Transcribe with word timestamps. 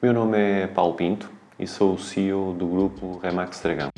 Meu 0.00 0.12
nome 0.12 0.38
é 0.38 0.68
Paulo 0.68 0.94
Pinto 0.94 1.28
e 1.58 1.66
sou 1.66 1.94
o 1.94 1.98
CEO 1.98 2.54
do 2.54 2.68
grupo 2.68 3.18
Remax 3.18 3.60
Dragão. 3.60 3.88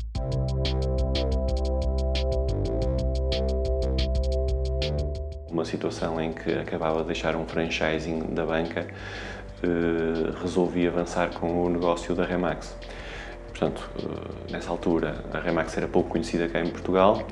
Uma 5.51 5.67
situação 5.67 6.19
em 6.19 6.33
que 6.33 6.53
acabava 6.55 7.01
de 7.01 7.09
deixar 7.09 7.37
um 7.37 7.47
franchising 7.47 8.33
da 8.33 8.47
banca, 8.47 8.87
eh, 9.63 10.41
resolvi 10.41 10.89
avançar 10.89 11.35
com 11.35 11.67
o 11.67 11.69
negócio 11.69 12.15
da 12.15 12.25
Remax. 12.25 12.75
Portanto, 13.49 13.91
eh, 13.99 14.53
nessa 14.53 14.71
altura, 14.71 15.23
a 15.35 15.39
Remax 15.39 15.77
era 15.77 15.87
pouco 15.87 16.09
conhecida 16.09 16.49
cá 16.49 16.61
em 16.61 16.71
Portugal 16.71 17.23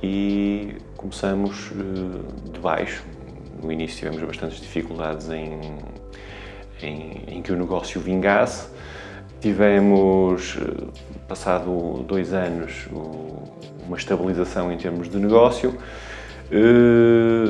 e 0.00 0.76
começamos 0.96 1.72
eh, 1.72 2.52
de 2.52 2.60
baixo. 2.60 3.04
No 3.60 3.72
início 3.72 3.98
tivemos 3.98 4.22
bastantes 4.22 4.60
dificuldades 4.60 5.28
em, 5.30 5.58
em, 6.82 7.22
em 7.28 7.42
que 7.42 7.52
o 7.52 7.56
negócio 7.56 8.00
vingasse. 8.00 8.68
Tivemos, 9.40 10.56
eh, 10.56 10.84
passado 11.28 12.04
dois 12.06 12.32
anos, 12.32 12.86
uma 13.86 13.96
estabilização 13.96 14.72
em 14.72 14.78
termos 14.78 15.08
de 15.08 15.18
negócio. 15.18 15.76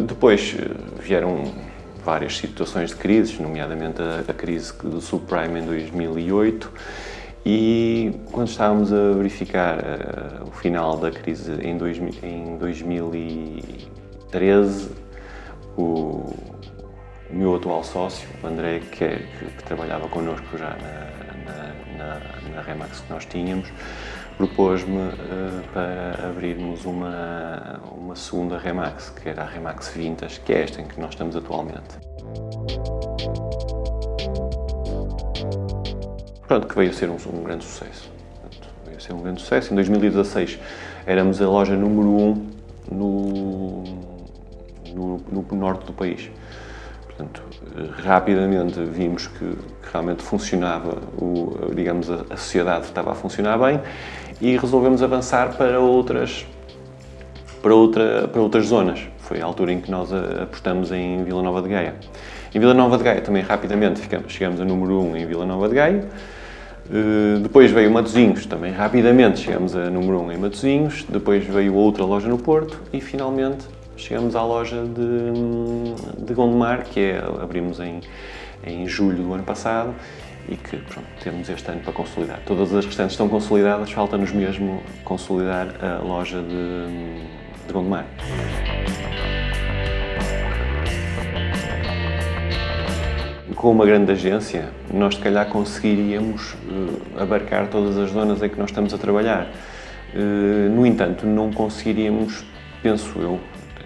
Depois 0.06 0.56
vieram 1.00 1.52
várias 2.04 2.36
situações 2.36 2.90
de 2.90 2.96
crises, 2.96 3.38
nomeadamente 3.38 4.00
a, 4.02 4.32
crise 4.32 4.72
do 4.82 5.00
subprime 5.00 5.60
em 5.60 5.64
2008 5.64 6.70
e 7.46 8.12
quando 8.32 8.48
estávamos 8.48 8.92
a 8.92 9.12
verificar 9.12 9.78
o 10.46 10.50
final 10.50 10.96
da 10.96 11.10
crise 11.10 11.52
em, 11.62 11.76
dois, 11.76 11.98
em 12.22 12.56
2013, 12.58 14.90
o, 15.76 15.82
o, 15.82 16.34
meu 16.52 16.53
atual 17.64 17.82
sócio, 17.82 18.28
o 18.42 18.46
André, 18.46 18.80
que, 18.92 19.04
é, 19.04 19.16
que, 19.16 19.46
que 19.46 19.64
trabalhava 19.64 20.06
connosco 20.08 20.58
já 20.58 20.76
na, 20.76 21.08
na, 21.46 21.78
na, 21.96 22.50
na, 22.54 22.60
Remax 22.60 23.00
que 23.00 23.10
nós 23.10 23.24
tínhamos, 23.24 23.72
propôs-me 24.36 24.98
uh, 24.98 25.62
para 25.72 26.28
abrirmos 26.28 26.84
uma, 26.84 27.80
uma 27.90 28.14
segunda 28.14 28.58
Remax, 28.58 29.08
que 29.08 29.30
era 29.30 29.44
a 29.44 29.46
Remax 29.46 29.88
Vintas, 29.96 30.36
que 30.36 30.52
é 30.52 30.62
esta 30.62 30.82
em 30.82 30.86
que 30.86 31.00
nós 31.00 31.12
estamos 31.12 31.34
atualmente. 31.36 31.96
Pronto, 36.46 36.66
que 36.66 36.74
veio 36.76 36.90
a 36.90 36.92
ser 36.92 37.08
um, 37.08 37.16
um 37.32 37.42
grande 37.42 37.64
sucesso. 37.64 38.10
Pronto, 38.40 38.68
veio 38.84 38.98
a 38.98 39.00
ser 39.00 39.14
um 39.14 39.22
grande 39.22 39.40
sucesso. 39.40 39.72
Em 39.72 39.76
2016 39.76 40.58
éramos 41.06 41.40
a 41.40 41.48
loja 41.48 41.74
número 41.74 42.08
1 42.10 42.28
um 42.28 42.50
no, 42.92 43.84
no, 44.94 45.18
no, 45.32 45.56
norte 45.56 45.86
do 45.86 45.94
país. 45.94 46.30
Portanto, 47.16 47.42
rapidamente 48.02 48.80
vimos 48.80 49.28
que, 49.28 49.38
que 49.38 49.92
realmente 49.92 50.22
funcionava, 50.22 50.98
o, 51.16 51.72
digamos, 51.74 52.10
a, 52.10 52.24
a 52.30 52.36
sociedade 52.36 52.86
estava 52.86 53.12
a 53.12 53.14
funcionar 53.14 53.56
bem 53.56 53.80
e 54.40 54.56
resolvemos 54.56 55.00
avançar 55.00 55.56
para 55.56 55.78
outras, 55.78 56.44
para, 57.62 57.72
outra, 57.72 58.26
para 58.26 58.40
outras 58.40 58.66
zonas. 58.66 59.00
Foi 59.18 59.40
a 59.40 59.44
altura 59.44 59.72
em 59.72 59.80
que 59.80 59.90
nós 59.90 60.12
apostamos 60.12 60.90
em 60.90 61.22
Vila 61.22 61.42
Nova 61.42 61.62
de 61.62 61.68
Gaia. 61.68 61.94
Em 62.52 62.58
Vila 62.58 62.74
Nova 62.74 62.98
de 62.98 63.04
Gaia 63.04 63.20
também 63.20 63.42
rapidamente 63.42 64.00
ficamos, 64.00 64.32
chegamos 64.32 64.60
a 64.60 64.64
número 64.64 65.00
1 65.00 65.10
um 65.10 65.16
em 65.16 65.24
Vila 65.24 65.46
Nova 65.46 65.68
de 65.68 65.74
Gaia. 65.76 66.04
Uh, 66.90 67.38
depois 67.40 67.70
veio 67.70 67.90
Matosinhos, 67.90 68.44
também 68.44 68.70
rapidamente 68.70 69.40
chegamos 69.40 69.74
a 69.74 69.88
número 69.88 70.20
1 70.20 70.24
um 70.24 70.32
em 70.32 70.36
Matosinhos. 70.36 71.06
Depois 71.08 71.44
veio 71.44 71.74
outra 71.74 72.04
loja 72.04 72.28
no 72.28 72.38
Porto 72.38 72.78
e 72.92 73.00
finalmente 73.00 73.64
chegamos 73.96 74.36
à 74.36 74.42
loja 74.42 74.82
de, 74.84 76.24
de 76.24 76.34
Gondomar, 76.34 76.84
que 76.84 77.00
é, 77.00 77.18
abrimos 77.40 77.80
em, 77.80 78.00
em 78.66 78.86
julho 78.86 79.22
do 79.22 79.34
ano 79.34 79.44
passado 79.44 79.94
e 80.48 80.56
que 80.56 80.76
pronto, 80.76 81.06
temos 81.22 81.48
este 81.48 81.70
ano 81.70 81.80
para 81.80 81.92
consolidar. 81.92 82.40
Todas 82.44 82.74
as 82.74 82.84
restantes 82.84 83.12
estão 83.12 83.28
consolidadas, 83.28 83.90
falta-nos 83.90 84.32
mesmo 84.32 84.82
consolidar 85.04 85.74
a 85.82 86.02
loja 86.02 86.42
de, 86.42 87.66
de 87.66 87.72
Gondomar. 87.72 88.06
com 93.64 93.70
uma 93.70 93.86
grande 93.86 94.12
agência, 94.12 94.68
nós 94.92 95.14
se 95.14 95.20
calhar 95.22 95.46
conseguiríamos 95.48 96.52
uh, 96.52 97.22
abarcar 97.22 97.66
todas 97.68 97.96
as 97.96 98.10
zonas 98.10 98.42
em 98.42 98.48
que 98.50 98.58
nós 98.58 98.68
estamos 98.68 98.92
a 98.92 98.98
trabalhar. 98.98 99.48
Uh, 100.14 100.68
no 100.68 100.84
entanto, 100.84 101.24
não 101.24 101.50
conseguiríamos, 101.50 102.44
penso 102.82 103.18
eu, 103.18 103.40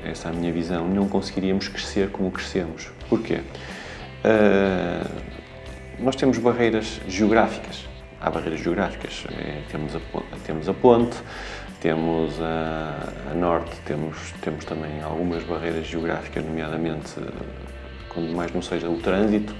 essa 0.05 0.29
é 0.29 0.31
a 0.31 0.35
minha 0.35 0.53
visão, 0.53 0.89
não 0.89 1.09
conseguiríamos 1.09 1.69
crescer 1.69 2.11
como 2.11 2.31
crescemos. 2.31 2.91
Porquê? 3.09 3.41
Uh, 4.25 5.09
nós 5.99 6.17
temos 6.17 6.39
barreiras 6.39 7.01
geográficas. 7.09 7.87
Há 8.21 8.31
barreiras 8.31 8.61
geográficas. 8.61 9.25
É, 9.31 9.63
temos, 9.71 9.95
a, 9.95 10.01
temos 10.45 10.69
a 10.69 10.75
ponte, 10.75 11.17
temos 11.81 12.41
a, 12.41 13.31
a 13.31 13.35
norte, 13.35 13.77
temos, 13.85 14.33
temos 14.41 14.65
também 14.65 15.01
algumas 15.03 15.45
barreiras 15.45 15.87
geográficas, 15.87 16.45
nomeadamente 16.45 17.15
quando 18.09 18.35
mais 18.35 18.53
não 18.53 18.63
seja 18.63 18.89
o 18.89 18.97
trânsito. 18.99 19.55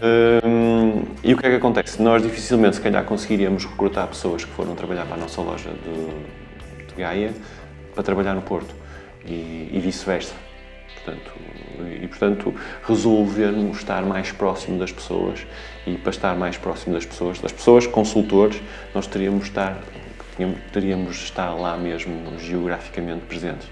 Um, 0.00 1.04
e 1.24 1.34
o 1.34 1.36
que 1.36 1.46
é 1.46 1.50
que 1.50 1.56
acontece? 1.56 2.00
Nós 2.00 2.22
dificilmente, 2.22 2.76
se 2.76 2.82
calhar, 2.82 3.04
conseguiríamos 3.04 3.64
recrutar 3.64 4.06
pessoas 4.06 4.44
que 4.44 4.50
foram 4.52 4.74
trabalhar 4.74 5.04
para 5.06 5.16
a 5.16 5.18
nossa 5.18 5.40
loja 5.40 5.70
de, 5.70 6.86
de 6.86 6.94
Gaia 6.96 7.32
para 7.94 8.02
trabalhar 8.02 8.34
no 8.34 8.42
Porto 8.42 8.74
e, 9.24 9.70
e 9.72 9.80
vice-versa. 9.80 10.34
Portanto, 10.94 11.32
e, 12.02 12.06
portanto, 12.06 12.54
resolvermos 12.86 13.78
estar 13.78 14.02
mais 14.02 14.32
próximo 14.32 14.78
das 14.78 14.92
pessoas 14.92 15.46
e 15.86 15.96
para 15.96 16.10
estar 16.10 16.36
mais 16.36 16.56
próximo 16.56 16.94
das 16.94 17.06
pessoas, 17.06 17.40
das 17.40 17.52
pessoas 17.52 17.86
consultores, 17.86 18.60
nós 18.94 19.06
teríamos 19.06 19.44
estar, 19.46 19.80
teríamos 20.72 21.16
estar 21.16 21.52
lá 21.54 21.76
mesmo 21.76 22.38
geograficamente 22.38 23.24
presentes. 23.26 23.68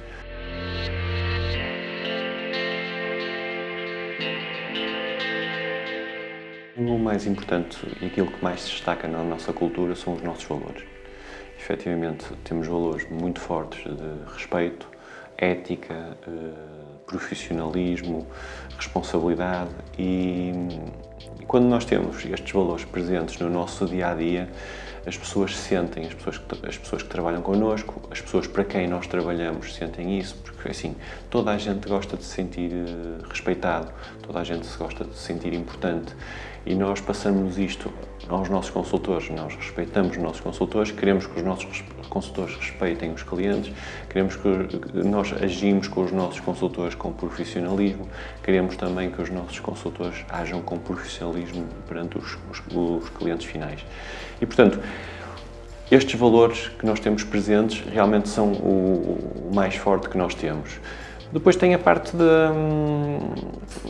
O 6.76 6.98
mais 6.98 7.26
importante 7.26 7.78
e 8.00 8.06
aquilo 8.06 8.30
que 8.30 8.44
mais 8.44 8.60
se 8.60 8.70
destaca 8.70 9.08
na 9.08 9.22
nossa 9.22 9.52
cultura 9.52 9.94
são 9.94 10.14
os 10.14 10.22
nossos 10.22 10.44
valores. 10.44 10.84
Efetivamente, 11.58 12.26
temos 12.44 12.66
valores 12.66 13.08
muito 13.10 13.40
fortes 13.40 13.82
de 13.82 14.32
respeito, 14.34 14.86
ética, 15.38 16.16
eh, 16.26 16.76
profissionalismo, 17.06 18.26
responsabilidade 18.76 19.70
e, 19.98 20.52
quando 21.46 21.66
nós 21.66 21.84
temos 21.84 22.24
estes 22.24 22.52
valores 22.52 22.84
presentes 22.84 23.38
no 23.38 23.48
nosso 23.48 23.86
dia 23.86 24.10
a 24.10 24.14
dia, 24.14 24.48
as 25.06 25.16
pessoas 25.16 25.56
sentem, 25.56 26.06
as 26.06 26.14
pessoas, 26.14 26.38
que, 26.38 26.66
as 26.66 26.76
pessoas 26.76 27.02
que 27.02 27.08
trabalham 27.08 27.40
connosco, 27.40 28.02
as 28.10 28.20
pessoas 28.20 28.48
para 28.48 28.64
quem 28.64 28.88
nós 28.88 29.06
trabalhamos 29.06 29.72
sentem 29.74 30.18
isso, 30.18 30.34
porque 30.42 30.68
assim, 30.68 30.96
toda 31.30 31.52
a 31.52 31.58
gente 31.58 31.88
gosta 31.88 32.16
de 32.16 32.24
se 32.24 32.30
sentir 32.30 32.72
uh, 32.72 33.28
respeitado, 33.28 33.92
toda 34.22 34.40
a 34.40 34.44
gente 34.44 34.66
gosta 34.76 35.04
de 35.04 35.14
se 35.14 35.22
sentir 35.22 35.54
importante 35.54 36.12
e 36.66 36.74
nós 36.74 37.00
passamos 37.00 37.58
isto 37.58 37.92
aos 38.28 38.48
nossos 38.48 38.70
consultores, 38.70 39.30
nós 39.30 39.54
respeitamos 39.54 40.16
os 40.16 40.22
nossos 40.22 40.40
consultores, 40.40 40.90
queremos 40.90 41.24
que 41.24 41.38
os 41.38 41.44
nossos 41.44 41.84
consultores 42.10 42.56
respeitem 42.56 43.12
os 43.12 43.22
clientes, 43.22 43.72
queremos 44.08 44.34
que 44.34 44.48
nós 45.04 45.32
agimos 45.40 45.86
com 45.86 46.02
os 46.02 46.10
nossos 46.10 46.40
consultores 46.40 46.96
com 46.96 47.12
profissionalismo, 47.12 48.08
queremos 48.42 48.76
também 48.76 49.10
que 49.12 49.22
os 49.22 49.30
nossos 49.30 49.60
consultores 49.60 50.24
ajam 50.28 50.60
com 50.60 50.76
profissionalismo 50.76 51.64
perante 51.88 52.18
os, 52.18 52.36
os, 52.50 52.60
os 52.74 53.08
clientes 53.10 53.46
finais. 53.46 53.84
E, 54.40 54.44
portanto, 54.44 54.80
estes 55.88 56.18
valores 56.18 56.66
que 56.66 56.84
nós 56.84 56.98
temos 56.98 57.22
presentes 57.22 57.80
realmente 57.92 58.28
são 58.28 58.50
o, 58.50 59.50
o 59.50 59.54
mais 59.54 59.76
forte 59.76 60.08
que 60.08 60.18
nós 60.18 60.34
temos. 60.34 60.80
Depois 61.32 61.54
tem 61.54 61.74
a 61.74 61.78
parte 61.78 62.16
da, 62.16 62.52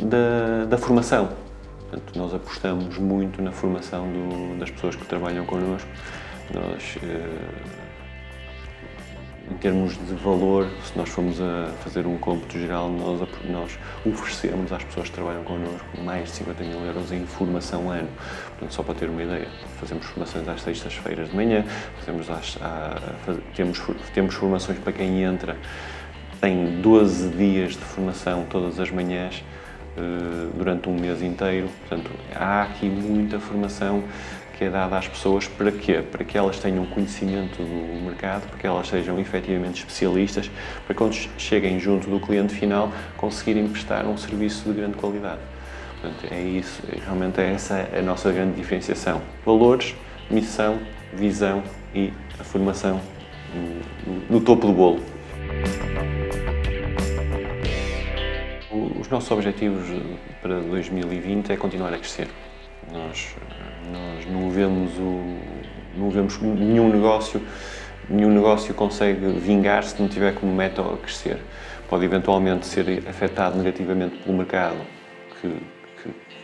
da, 0.02 0.64
da 0.66 0.78
formação. 0.78 1.45
Portanto, 1.90 2.18
nós 2.18 2.34
apostamos 2.34 2.98
muito 2.98 3.40
na 3.40 3.52
formação 3.52 4.10
do, 4.10 4.58
das 4.58 4.70
pessoas 4.70 4.96
que 4.96 5.04
trabalham 5.04 5.46
connosco. 5.46 5.88
Nós, 6.52 6.98
eh, 7.02 7.86
em 9.50 9.56
termos 9.58 9.94
de 9.94 10.14
valor, 10.14 10.68
se 10.84 10.98
nós 10.98 11.08
formos 11.08 11.40
a 11.40 11.70
fazer 11.84 12.04
um 12.06 12.18
cômputo 12.18 12.58
geral, 12.58 12.90
nós, 12.90 13.28
nós 13.48 13.78
oferecemos 14.04 14.72
às 14.72 14.82
pessoas 14.82 15.08
que 15.08 15.14
trabalham 15.14 15.44
connosco 15.44 15.86
mais 16.02 16.30
de 16.30 16.36
50 16.36 16.64
mil 16.64 16.80
euros 16.80 17.12
em 17.12 17.24
formação 17.24 17.88
ano. 17.90 18.08
Portanto, 18.50 18.74
só 18.74 18.82
para 18.82 18.94
ter 18.94 19.08
uma 19.08 19.22
ideia, 19.22 19.48
fazemos 19.78 20.04
formações 20.06 20.48
às 20.48 20.62
sextas-feiras 20.62 21.30
de 21.30 21.36
manhã, 21.36 21.64
fazemos 22.00 22.28
às, 22.28 22.58
à, 22.60 22.96
faz, 23.24 23.38
temos, 23.54 23.80
temos 24.12 24.34
formações 24.34 24.78
para 24.80 24.92
quem 24.92 25.22
entra, 25.22 25.56
tem 26.40 26.80
12 26.80 27.28
dias 27.30 27.72
de 27.72 27.78
formação 27.78 28.44
todas 28.50 28.80
as 28.80 28.90
manhãs 28.90 29.44
durante 30.56 30.88
um 30.88 30.94
mês 30.94 31.22
inteiro. 31.22 31.68
Portanto, 31.80 32.10
há 32.34 32.62
aqui 32.62 32.86
muita 32.86 33.38
formação 33.38 34.02
que 34.56 34.64
é 34.64 34.70
dada 34.70 34.96
às 34.96 35.06
pessoas 35.06 35.46
para 35.46 35.70
quê? 35.70 36.02
Para 36.10 36.24
que 36.24 36.36
elas 36.36 36.58
tenham 36.58 36.86
conhecimento 36.86 37.58
do 37.58 38.04
mercado, 38.04 38.48
para 38.48 38.58
que 38.58 38.66
elas 38.66 38.88
sejam 38.88 39.18
efetivamente 39.20 39.80
especialistas, 39.80 40.50
para 40.86 40.94
quando 40.94 41.14
cheguem 41.36 41.78
junto 41.78 42.08
do 42.08 42.18
cliente 42.18 42.54
final 42.54 42.90
conseguirem 43.16 43.68
prestar 43.68 44.06
um 44.06 44.16
serviço 44.16 44.70
de 44.70 44.80
grande 44.80 44.96
qualidade. 44.96 45.40
Portanto, 46.00 46.32
é 46.32 46.40
isso, 46.40 46.82
realmente 47.04 47.40
é 47.40 47.52
essa 47.52 47.88
a 47.96 48.02
nossa 48.02 48.32
grande 48.32 48.56
diferenciação. 48.56 49.20
Valores, 49.44 49.94
missão, 50.30 50.78
visão 51.12 51.62
e 51.94 52.12
a 52.38 52.44
formação 52.44 53.00
no, 53.54 54.36
no 54.36 54.40
topo 54.40 54.66
do 54.66 54.72
bolo. 54.72 55.00
Os 59.06 59.10
nossos 59.12 59.30
objetivos 59.30 59.84
para 60.42 60.58
2020 60.58 61.52
é 61.52 61.56
continuar 61.56 61.94
a 61.94 61.96
crescer. 61.96 62.26
Nós, 62.92 63.36
nós 63.92 64.26
não 64.26 64.50
vemos 64.50 64.98
o, 64.98 65.38
não 65.96 66.10
vemos 66.10 66.36
nenhum 66.42 66.88
negócio 66.88 67.40
nenhum 68.10 68.30
negócio 68.30 68.74
consegue 68.74 69.28
vingar 69.38 69.84
se 69.84 70.02
não 70.02 70.08
tiver 70.08 70.34
como 70.34 70.52
meta 70.52 70.82
crescer. 71.00 71.38
Pode 71.88 72.04
eventualmente 72.04 72.66
ser 72.66 73.04
afetado 73.08 73.56
negativamente 73.56 74.16
pelo 74.16 74.36
mercado, 74.36 74.78
que 75.40 75.56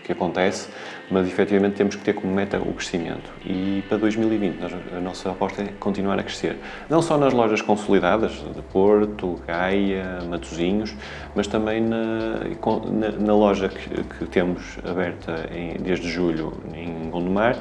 que 0.04 0.12
acontece, 0.12 0.68
mas 1.10 1.26
efetivamente 1.26 1.74
temos 1.74 1.94
que 1.94 2.02
ter 2.02 2.12
como 2.14 2.32
meta 2.32 2.58
o 2.58 2.72
crescimento. 2.72 3.30
E 3.44 3.82
para 3.88 3.98
2020 3.98 4.58
nós, 4.58 4.72
a 4.96 5.00
nossa 5.00 5.30
aposta 5.30 5.62
é 5.62 5.66
continuar 5.78 6.18
a 6.18 6.22
crescer. 6.22 6.56
Não 6.88 7.02
só 7.02 7.18
nas 7.18 7.32
lojas 7.32 7.60
consolidadas 7.60 8.32
de 8.32 8.62
Porto, 8.72 9.40
Gaia, 9.46 10.18
Matosinhos, 10.28 10.94
mas 11.34 11.46
também 11.46 11.80
na, 11.80 12.40
na, 12.90 13.10
na 13.18 13.34
loja 13.34 13.68
que, 13.68 14.02
que, 14.02 14.26
temos 14.26 14.78
aberta 14.84 15.48
em, 15.54 15.74
desde 15.82 16.08
julho 16.08 16.52
em 16.74 17.10
Gondomar, 17.10 17.58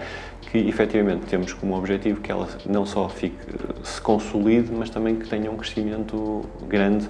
que 0.51 0.57
efetivamente 0.57 1.25
temos 1.27 1.53
como 1.53 1.77
objetivo 1.77 2.21
que 2.21 2.31
ela 2.31 2.47
não 2.65 2.85
só 2.85 3.07
fique, 3.07 3.38
se 3.83 4.01
consolide, 4.01 4.71
mas 4.71 4.89
também 4.89 5.15
que 5.15 5.27
tenha 5.27 5.51
um 5.51 5.55
crescimento 5.55 6.45
grande 6.67 7.07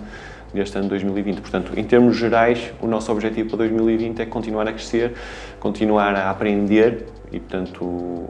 deste 0.54 0.78
ano 0.78 0.90
2020. 0.90 1.42
Portanto, 1.42 1.72
em 1.78 1.84
termos 1.84 2.18
gerais, 2.18 2.74
o 2.82 2.88
nosso 2.88 3.12
objetivo 3.12 3.50
para 3.50 3.58
2020 3.60 4.22
é 4.22 4.26
continuar 4.26 4.68
a 4.68 4.74
crescer, 4.74 5.14
continuar 5.60 6.16
a 6.16 6.30
aprender 6.30 7.06
e, 7.32 7.40
portanto, 7.40 8.30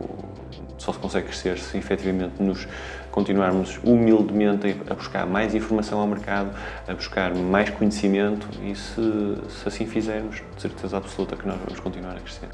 só 0.77 0.91
se 0.91 0.99
consegue 0.99 1.27
crescer 1.27 1.57
se 1.59 1.77
efetivamente 1.77 2.41
nos 2.41 2.67
continuarmos 3.11 3.79
humildemente 3.83 4.75
a 4.89 4.93
buscar 4.93 5.25
mais 5.25 5.53
informação 5.53 5.99
ao 5.99 6.07
mercado, 6.07 6.55
a 6.87 6.93
buscar 6.93 7.35
mais 7.35 7.69
conhecimento 7.69 8.47
e 8.63 8.73
se, 8.75 9.01
se 9.49 9.67
assim 9.67 9.85
fizermos, 9.85 10.41
de 10.55 10.61
certeza 10.61 10.97
absoluta 10.97 11.35
que 11.35 11.47
nós 11.47 11.57
vamos 11.65 11.79
continuar 11.79 12.15
a 12.15 12.19
crescer. 12.19 12.49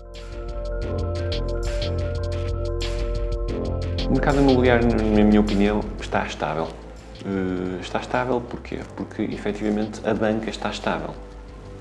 O 4.07 4.11
mercado 4.11 4.39
imobiliário, 4.39 4.87
na 4.87 5.23
minha 5.23 5.39
opinião, 5.39 5.81
está 5.99 6.25
estável. 6.25 6.67
Uh, 7.27 7.81
está 7.81 7.99
estável 7.99 8.39
porquê? 8.39 8.79
Porque 8.95 9.23
efetivamente 9.23 9.99
a 10.07 10.13
banca 10.13 10.49
está 10.49 10.69
estável. 10.69 11.13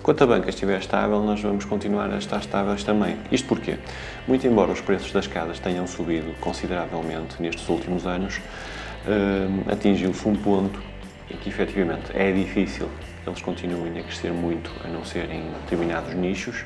Enquanto 0.01 0.25
a 0.25 0.27
banca 0.27 0.51
estiver 0.51 0.81
estável, 0.81 1.23
nós 1.23 1.41
vamos 1.41 1.65
continuar 1.65 2.13
a 2.13 2.19
estar 2.19 2.39
estáveis 2.39 2.83
também. 2.83 3.17
Isto 3.31 3.47
porquê? 3.47 3.79
Muito 4.27 4.45
embora 4.45 4.73
os 4.73 4.81
preços 4.81 5.13
das 5.13 5.29
casas 5.29 5.61
tenham 5.61 5.87
subido 5.87 6.35
consideravelmente 6.41 7.41
nestes 7.41 7.69
últimos 7.69 8.09
anos, 8.09 8.39
uh, 8.39 9.73
atingiu-se 9.73 10.29
um 10.29 10.35
ponto 10.35 10.83
em 11.31 11.37
que 11.37 11.49
efetivamente 11.49 12.11
é 12.13 12.33
difícil 12.33 12.89
eles 13.25 13.41
continuem 13.41 13.99
a 14.01 14.03
crescer 14.03 14.33
muito, 14.33 14.71
a 14.85 14.89
não 14.89 15.05
ser 15.05 15.31
em 15.31 15.45
determinados 15.63 16.13
nichos, 16.13 16.65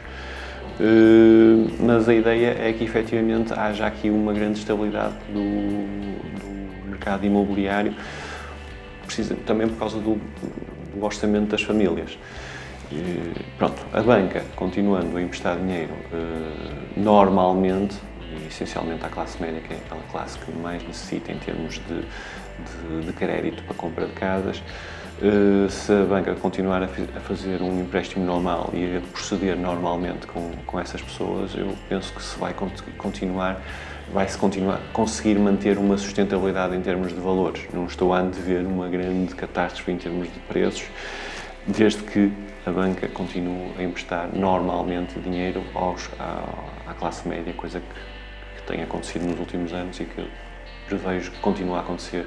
uh, 0.79 1.85
mas 1.85 2.09
a 2.09 2.15
ideia 2.15 2.56
é 2.59 2.73
que 2.73 2.85
efetivamente 2.85 3.53
haja 3.53 3.87
aqui 3.87 4.09
uma 4.09 4.33
grande 4.33 4.59
estabilidade 4.59 5.15
do, 5.29 5.41
do 5.43 6.88
mercado 6.88 7.26
imobiliário 7.26 7.94
precisa, 9.11 9.35
também 9.45 9.69
por 9.69 9.79
causa 9.79 9.99
do, 9.99 10.15
do 10.95 11.05
orçamento 11.05 11.51
das 11.51 11.62
famílias. 11.62 12.17
E, 12.93 13.33
pronto, 13.59 13.85
a 13.93 14.01
banca, 14.01 14.45
continuando 14.57 15.17
a 15.17 15.23
emprestar 15.23 15.57
dinheiro 15.57 15.93
uh, 16.12 17.01
normalmente, 17.01 17.97
e 18.21 18.47
essencialmente 18.47 19.05
à 19.05 19.09
classe 19.09 19.41
média, 19.43 19.61
que 19.61 19.75
é 19.75 19.77
aquela 19.77 20.03
classe 20.11 20.39
que 20.39 20.53
mais 20.53 20.83
necessita 20.85 21.33
em 21.33 21.39
termos 21.39 21.75
de, 21.75 22.01
de, 22.01 23.07
de 23.07 23.12
crédito 23.12 23.62
para 23.65 23.75
compra 23.75 24.07
de 24.07 24.12
casas, 24.12 24.62
se 25.69 25.93
a 25.93 26.05
banca 26.05 26.35
continuar 26.35 26.83
a, 26.83 26.87
a, 26.87 27.21
fazer 27.21 27.61
um 27.61 27.81
empréstimo 27.81 28.25
normal 28.25 28.71
e 28.73 28.97
a 28.97 29.01
proceder 29.13 29.57
normalmente 29.57 30.27
com, 30.27 30.51
com 30.67 30.81
essas 30.81 31.03
pessoas, 31.03 31.55
eu 31.55 31.77
penso 31.89 32.13
que 32.15 32.23
se 32.23 32.39
vai 32.39 32.55
continuar 32.97 33.61
vai-se 34.13 34.37
continuar 34.37 34.81
conseguir 34.93 35.39
manter 35.39 35.79
uma 35.79 35.97
sustentabilidade 35.97 36.75
em 36.75 36.81
termos 36.81 37.13
de 37.13 37.21
valores. 37.21 37.67
Não 37.73 37.87
estou 37.87 38.13
a 38.13 38.21
antever 38.21 38.67
uma 38.67 38.89
grande 38.89 39.35
catástrofe 39.35 39.93
em 39.93 39.97
termos 39.99 40.33
de 40.33 40.39
preços, 40.41 40.89
desde 41.67 42.03
que 42.03 42.33
a 42.67 42.71
banca 42.71 43.09
continue 43.09 43.73
a 43.79 43.83
emprestar 43.83 44.29
normalmente 44.35 45.19
dinheiro 45.21 45.63
aos, 45.75 46.11
à, 46.19 46.91
à 46.91 46.95
classe 46.95 47.27
média, 47.29 47.53
coisa 47.53 47.81
que, 47.81 48.61
que, 48.61 48.67
tem 48.67 48.83
acontecido 48.83 49.27
nos 49.27 49.39
últimos 49.39 49.73
anos 49.73 49.99
e 50.01 50.05
que 50.05 50.29
prevejo 50.87 51.31
que 51.31 51.39
continue 51.41 51.75
a 51.75 51.81
acontecer 51.81 52.27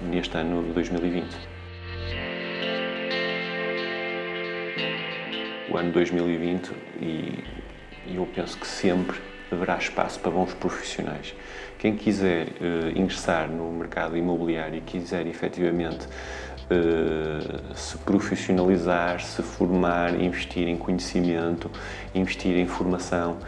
neste 0.00 0.36
ano 0.36 0.62
de 0.62 0.72
2020. 0.72 1.59
O 5.70 5.76
ano 5.76 5.92
2020, 5.92 6.72
e 7.00 7.44
eu 8.12 8.26
penso 8.34 8.58
que 8.58 8.66
sempre 8.66 9.16
haverá 9.52 9.78
espaço 9.78 10.18
para 10.18 10.32
bons 10.32 10.52
profissionais. 10.54 11.32
Quem 11.78 11.94
quiser 11.94 12.48
uh, 12.48 12.98
ingressar 12.98 13.48
no 13.48 13.70
mercado 13.70 14.16
imobiliário 14.16 14.78
e 14.78 14.80
quiser 14.80 15.28
efetivamente 15.28 16.06
uh, 16.06 17.74
se 17.76 17.96
profissionalizar, 17.98 19.20
se 19.20 19.42
formar, 19.42 20.20
investir 20.20 20.66
em 20.66 20.76
conhecimento, 20.76 21.70
investir 22.12 22.56
em 22.56 22.66
formação 22.66 23.38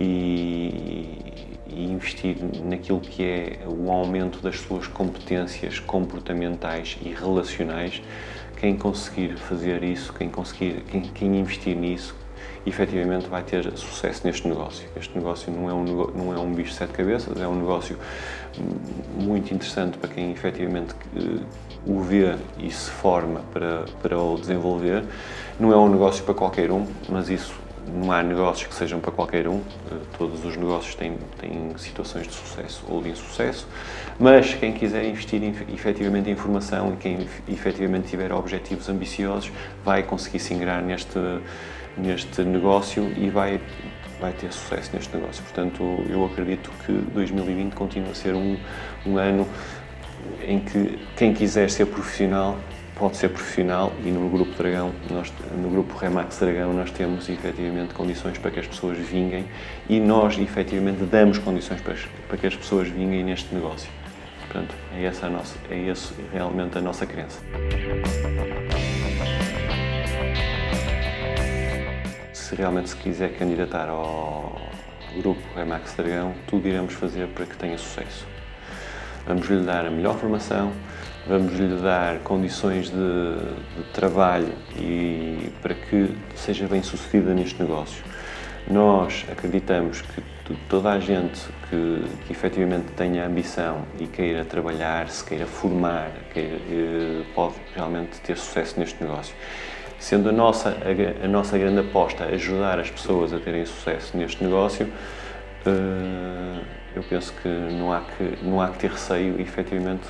e, 0.00 1.18
e 1.66 1.84
investir 1.90 2.36
naquilo 2.64 3.00
que 3.00 3.24
é 3.24 3.58
o 3.66 3.90
aumento 3.90 4.40
das 4.40 4.60
suas 4.60 4.86
competências 4.86 5.80
comportamentais 5.80 6.96
e 7.02 7.12
relacionais, 7.12 8.00
quem 8.56 8.76
conseguir 8.76 9.36
fazer 9.36 9.82
isso, 9.82 10.12
quem 10.12 10.28
conseguir, 10.28 10.82
quem, 10.90 11.02
quem 11.02 11.38
investir 11.38 11.76
nisso, 11.76 12.14
efetivamente 12.66 13.28
vai 13.28 13.42
ter 13.42 13.70
sucesso 13.76 14.26
neste 14.26 14.48
negócio. 14.48 14.88
Este 14.96 15.16
negócio 15.16 15.52
não 15.52 15.70
é 15.70 15.72
um, 15.72 15.84
não 15.84 16.34
é 16.34 16.38
um 16.38 16.52
bicho 16.52 16.70
de 16.70 16.76
sete 16.76 16.92
cabeças, 16.92 17.40
é 17.40 17.46
um 17.46 17.54
negócio 17.54 17.96
muito 19.14 19.54
interessante 19.54 19.98
para 19.98 20.08
quem 20.08 20.32
efetivamente 20.32 20.94
eh, 21.16 21.40
o 21.86 22.00
vê 22.00 22.34
e 22.58 22.70
se 22.70 22.90
forma 22.90 23.40
para, 23.52 23.84
para 24.02 24.18
o 24.20 24.36
desenvolver. 24.36 25.04
Não 25.60 25.72
é 25.72 25.76
um 25.76 25.88
negócio 25.88 26.24
para 26.24 26.34
qualquer 26.34 26.72
um, 26.72 26.86
mas 27.08 27.28
isso 27.28 27.54
não 27.86 28.10
há 28.10 28.22
negócios 28.22 28.66
que 28.66 28.74
sejam 28.74 29.00
para 29.00 29.12
qualquer 29.12 29.46
um, 29.46 29.60
eh, 29.90 29.94
todos 30.18 30.44
os 30.44 30.56
negócios 30.56 30.94
têm, 30.94 31.16
têm 31.38 31.76
situações 31.78 32.26
de 32.26 32.34
sucesso 32.34 32.84
ou 32.88 33.02
de 33.02 33.10
insucesso, 33.10 33.66
mas 34.18 34.54
quem 34.54 34.72
quiser 34.72 35.04
investir 35.04 35.40
efetivamente 35.72 36.28
em 36.28 36.34
formação 36.34 36.94
e 36.94 36.96
quem 36.96 37.28
efetivamente 37.48 38.08
tiver 38.08 38.32
objetivos 38.32 38.88
ambiciosos 38.88 39.52
vai 39.84 40.02
conseguir 40.02 40.40
se 40.40 40.52
ingrar 40.54 40.82
neste, 40.82 41.18
neste 41.96 42.42
negócio 42.42 43.12
e 43.16 43.30
vai, 43.30 43.60
vai 44.20 44.32
ter 44.32 44.52
sucesso 44.52 44.90
neste 44.94 45.16
negócio. 45.16 45.42
Portanto, 45.42 45.82
eu 46.08 46.24
acredito 46.24 46.70
que 46.84 46.92
2020 46.92 47.74
continua 47.74 48.10
a 48.10 48.14
ser 48.14 48.34
um, 48.34 48.56
um 49.06 49.16
ano 49.16 49.46
em 50.42 50.58
que 50.60 50.98
quem 51.16 51.32
quiser 51.32 51.70
ser 51.70 51.86
profissional 51.86 52.58
pode 52.96 53.18
ser 53.18 53.28
profissional 53.28 53.92
e 54.02 54.10
no 54.10 54.28
Grupo 54.30 54.50
Dragão, 54.56 54.90
nós, 55.10 55.30
no 55.54 55.68
Grupo 55.68 55.96
Remax 55.98 56.38
Dragão, 56.38 56.72
nós 56.72 56.90
temos 56.90 57.28
efetivamente 57.28 57.92
condições 57.92 58.38
para 58.38 58.50
que 58.50 58.58
as 58.58 58.66
pessoas 58.66 58.96
vinguem 58.96 59.46
e 59.86 60.00
nós 60.00 60.38
efetivamente 60.38 61.04
damos 61.04 61.38
condições 61.38 61.80
para, 61.82 61.94
para 62.26 62.38
que 62.38 62.46
as 62.46 62.56
pessoas 62.56 62.88
vinguem 62.88 63.22
neste 63.22 63.54
negócio. 63.54 63.90
Portanto, 64.40 64.74
é 64.94 65.04
essa 65.04 65.26
a 65.26 65.30
nossa, 65.30 65.56
é 65.70 65.78
esse 65.78 66.14
realmente 66.32 66.78
a 66.78 66.80
nossa 66.80 67.04
crença. 67.04 67.38
Se 72.32 72.54
realmente 72.54 72.88
se 72.88 72.96
quiser 72.96 73.36
candidatar 73.36 73.90
ao 73.90 74.58
Grupo 75.18 75.42
Remax 75.54 75.94
Dragão, 75.94 76.34
tudo 76.46 76.66
iremos 76.66 76.94
fazer 76.94 77.26
para 77.28 77.44
que 77.44 77.56
tenha 77.56 77.76
sucesso. 77.76 78.26
Vamos 79.26 79.46
lhe 79.48 79.60
dar 79.60 79.84
a 79.84 79.90
melhor 79.90 80.16
formação, 80.16 80.72
vamos 81.28 81.58
lhe 81.58 81.76
dar 81.82 82.18
condições 82.20 82.88
de, 82.88 82.96
de, 82.96 83.82
trabalho 83.92 84.52
e 84.76 85.50
para 85.60 85.74
que 85.74 86.10
seja 86.34 86.66
bem 86.68 86.82
sucedida 86.82 87.34
neste 87.34 87.60
negócio. 87.60 88.02
Nós 88.68 89.24
acreditamos 89.30 90.02
que 90.02 90.22
toda 90.68 90.90
a 90.90 91.00
gente 91.00 91.40
que, 91.68 92.04
que 92.26 92.32
efetivamente 92.32 92.86
tenha 92.96 93.26
ambição 93.26 93.84
e 93.98 94.06
queira 94.06 94.44
trabalhar, 94.44 95.08
se 95.08 95.24
queira 95.24 95.46
formar, 95.46 96.10
queira, 96.32 96.56
eh, 96.70 97.24
pode 97.34 97.54
realmente 97.74 98.20
ter 98.20 98.36
sucesso 98.36 98.78
neste 98.78 99.02
negócio. 99.02 99.34
Sendo 99.98 100.28
a 100.28 100.32
nossa, 100.32 100.70
a, 100.70 101.24
a 101.24 101.28
nossa 101.28 101.58
grande 101.58 101.80
aposta 101.80 102.24
ajudar 102.24 102.78
as 102.78 102.90
pessoas 102.90 103.32
a 103.32 103.38
terem 103.38 103.64
sucesso 103.64 104.16
neste 104.16 104.42
negócio, 104.42 104.88
eh, 105.66 106.60
eu 106.94 107.02
penso 107.02 107.32
que 107.42 107.48
não 107.48 107.92
há 107.92 108.00
que, 108.00 108.38
não 108.42 108.60
há 108.60 108.68
que 108.68 108.78
ter 108.78 108.90
receio 108.90 109.40
efetivamente 109.40 110.06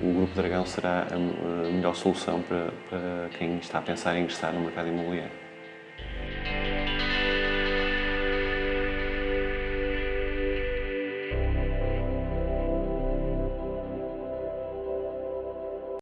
o 0.00 0.12
Grupo 0.12 0.34
Dragão 0.34 0.66
será 0.66 1.06
a 1.10 1.70
melhor 1.70 1.94
solução 1.94 2.42
para, 2.42 2.72
para 2.88 3.28
quem 3.38 3.58
está 3.58 3.78
a 3.78 3.82
pensar 3.82 4.16
em 4.16 4.22
ingressar 4.22 4.52
no 4.52 4.60
mercado 4.60 4.88
imobiliário. 4.88 5.43